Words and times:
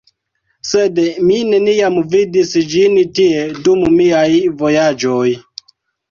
Sed 0.67 0.99
mi 1.25 1.35
neniam 1.49 1.99
vidis 2.13 2.53
ĝin 2.71 2.95
tie 3.19 3.43
dum 3.67 3.83
miaj 3.99 4.23
vojaĝoj. 4.63 5.27